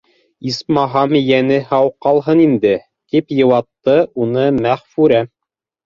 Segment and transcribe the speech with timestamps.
[0.51, 2.73] —Исмаһам, йәне һау ҡалһын инде,—
[3.13, 5.27] тип йыуатты уны Мәғфүрә.